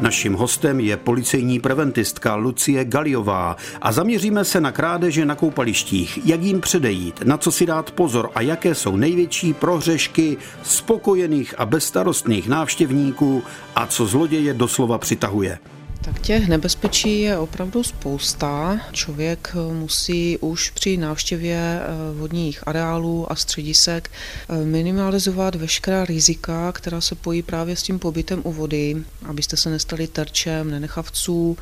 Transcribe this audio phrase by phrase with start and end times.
[0.00, 6.42] Naším hostem je policejní preventistka Lucie Galiová a zaměříme se na krádeže na koupalištích, jak
[6.42, 12.48] jim předejít, na co si dát pozor a jaké jsou největší prohřešky spokojených a bezstarostných
[12.48, 13.42] návštěvníků
[13.76, 15.58] a co zloděje doslova přitahuje.
[16.04, 18.80] Tak těch nebezpečí je opravdu spousta.
[18.92, 21.86] Člověk musí už při návštěvě eh,
[22.18, 28.40] vodních areálů a středisek eh, minimalizovat veškerá rizika, která se pojí právě s tím pobytem
[28.44, 31.58] u vody, abyste se nestali terčem nenechavců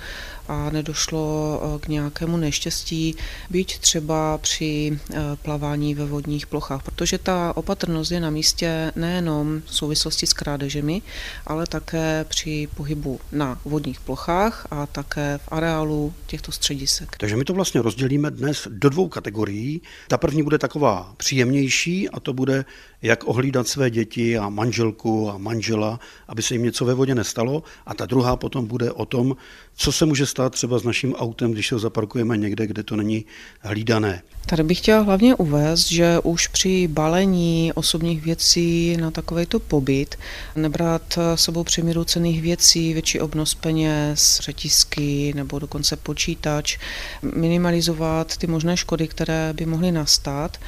[0.48, 3.16] a nedošlo eh, k nějakému neštěstí,
[3.50, 4.98] být třeba při
[5.42, 11.02] plavání ve vodních plochách, protože ta opatrnost je na místě nejenom v souvislosti s krádežemi,
[11.46, 17.16] ale také při pohybu na vodních plochách plochách a také v areálu těchto středisek.
[17.18, 19.82] Takže my to vlastně rozdělíme dnes do dvou kategorií.
[20.08, 22.64] Ta první bude taková příjemnější a to bude,
[23.02, 27.62] jak ohlídat své děti a manželku a manžela, aby se jim něco ve vodě nestalo.
[27.86, 29.36] A ta druhá potom bude o tom,
[29.76, 32.96] co se může stát třeba s naším autem, když se ho zaparkujeme někde, kde to
[32.96, 33.24] není
[33.60, 34.22] hlídané.
[34.46, 40.16] Tady bych chtěla hlavně uvést, že už při balení osobních věcí na takovýto pobyt
[40.56, 46.78] nebrat sebou přemíru cených věcí, větší obnos peněz, řetisky nebo dokonce počítač,
[47.22, 50.58] minimalizovat ty možné škody, které by mohly nastat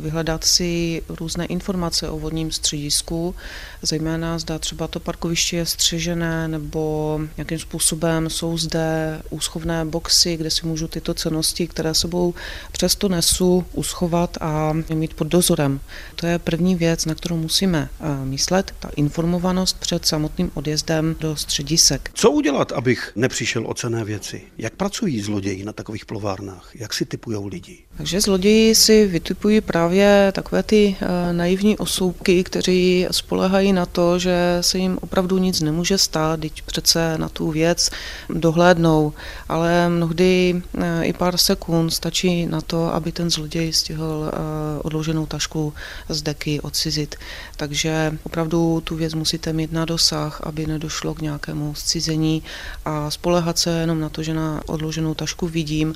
[0.00, 3.34] vyhledat si různé informace o vodním středisku,
[3.82, 10.50] zejména zda třeba to parkoviště je střežené nebo jakým způsobem jsou zde úschovné boxy, kde
[10.50, 12.34] si můžu tyto cenosti, které sebou
[12.72, 15.80] přesto nesu, uschovat a mít pod dozorem.
[16.14, 21.36] To je první věc, na kterou musíme eh, myslet, ta informovanost před samotným odjezdem do
[21.36, 22.10] středisek.
[22.14, 24.42] Co udělat, abych nepřišel o cené věci?
[24.58, 26.70] Jak pracují zloději na takových plovárnách?
[26.74, 27.78] Jak si typují lidi?
[27.96, 34.58] Takže zloději si vytipují právě takové ty eh, naivní osoubky, kteří spolehají na to, že
[34.60, 37.90] se jim opravdu nic nemůže stát, teď přece na tu věc
[38.28, 39.12] dohlédnou,
[39.48, 44.36] ale mnohdy eh, i pár sekund stačí na to, aby ten zloděj stihl eh,
[44.82, 45.72] odloženou tašku
[46.08, 47.14] z deky odcizit.
[47.56, 52.42] Takže opravdu tu věc musíte mít na dosah, aby nedošlo k nějakému zcizení
[52.84, 55.94] a spolehat se jenom na to, že na odloženou tašku vidím,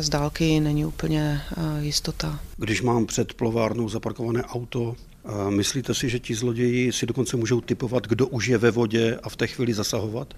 [0.00, 1.42] z dálky není úplně
[1.80, 2.38] jistota.
[2.56, 4.94] Když mám před plovárnou zaparkované auto,
[5.48, 9.28] myslíte si, že ti zloději si dokonce můžou typovat, kdo už je ve vodě a
[9.28, 10.34] v té chvíli zasahovat?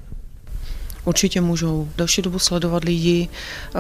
[1.05, 3.29] Určitě můžou další dobu sledovat lidi,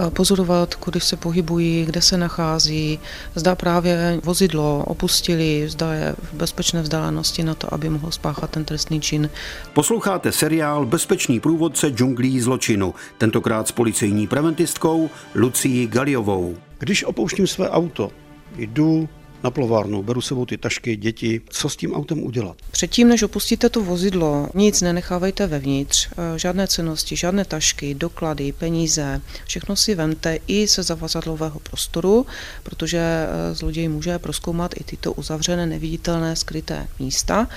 [0.08, 2.98] pozorovat, kudy se pohybují, kde se nachází,
[3.34, 8.64] zda právě vozidlo opustili, zda je v bezpečné vzdálenosti na to, aby mohl spáchat ten
[8.64, 9.30] trestný čin.
[9.72, 16.56] Posloucháte seriál Bezpečný průvodce džunglí zločinu, tentokrát s policejní preventistkou Lucí Galiovou.
[16.78, 18.10] Když opouštím své auto,
[18.56, 19.08] jdu
[19.44, 21.40] na plovárnu, beru sebou ty tašky, děti.
[21.48, 22.56] Co s tím autem udělat?
[22.70, 29.20] Předtím, než opustíte to vozidlo, nic nenechávejte vevnitř, eh, žádné cenosti, žádné tašky, doklady, peníze,
[29.46, 32.26] všechno si vemte i se zavazadlového prostoru,
[32.62, 37.48] protože eh, zloděj může proskoumat i tyto uzavřené, neviditelné, skryté místa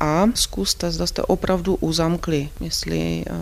[0.00, 3.32] a zkuste, zda jste opravdu uzamkli, jestli eh,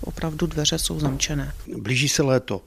[0.00, 1.52] opravdu dveře jsou zamčené.
[1.76, 2.62] Blíží se léto.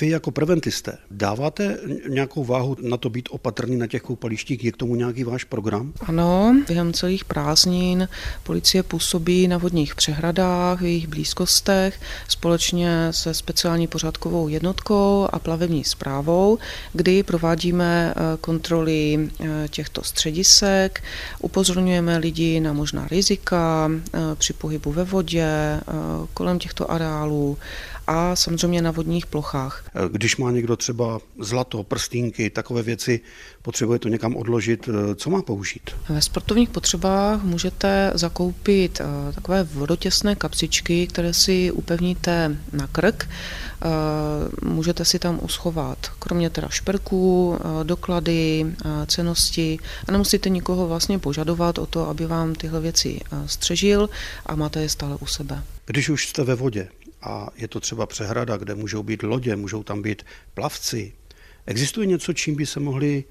[0.00, 4.64] Vy jako preventisté dáváte nějakou váhu na to být opatrný na těch koupalištích?
[4.64, 5.92] Je k tomu nějaký váš program?
[6.00, 8.08] Ano, během celých prázdnin
[8.42, 15.84] policie působí na vodních přehradách, v jejich blízkostech společně se speciální pořádkovou jednotkou a plavební
[15.84, 16.58] zprávou,
[16.92, 21.02] kdy provádíme eh, kontroly eh, těchto středisek,
[21.40, 25.46] upozorňujeme lidi na možná rizika eh, při pohybu ve vodě,
[26.34, 27.58] kolem těchto areálů
[28.06, 29.90] a samozřejmě na vodních plochách.
[30.12, 33.20] Když má někdo třeba zlato, prstínky, takové věci,
[33.62, 35.90] potřebuje to někam odložit, co má použít?
[36.08, 43.28] Ve sportovních potřebách můžete zakoupit eh, takové vodotěsné kapsičky, které si upevníte na krk.
[43.28, 43.86] Eh,
[44.68, 48.66] můžete si tam uschovat, kromě teda šperků, eh, doklady,
[49.06, 49.78] cenosti
[50.08, 54.08] a nemusíte nikoho vlastně požadovat o to, aby vám tyhle věci střežil
[54.46, 55.62] a máte je stále u sebe.
[55.86, 56.88] Když už jste ve vodě,
[57.26, 60.22] a je to třeba přehrada, kde můžou být lodě, můžou tam být
[60.54, 61.12] plavci.
[61.66, 63.24] Existuje něco, čím by se mohli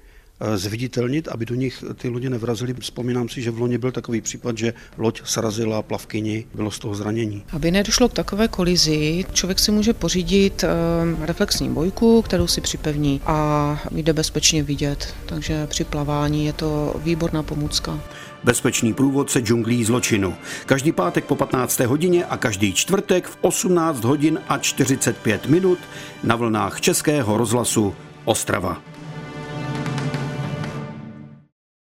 [0.54, 2.74] zviditelnit, aby do nich ty lodě nevrazily.
[2.80, 6.94] Vzpomínám si, že v loni byl takový případ, že loď srazila plavkyni, bylo z toho
[6.94, 7.44] zranění.
[7.52, 13.20] Aby nedošlo k takové kolizi, člověk si může pořídit eh, reflexní bojku, kterou si připevní
[13.26, 15.14] a jde bezpečně vidět.
[15.26, 18.00] Takže při plavání je to výborná pomůcka
[18.44, 20.34] bezpečný průvodce džunglí zločinu.
[20.66, 21.80] Každý pátek po 15.
[21.80, 25.78] hodině a každý čtvrtek v 18 hodin a 45 minut
[26.22, 27.94] na vlnách Českého rozhlasu
[28.24, 28.95] Ostrava.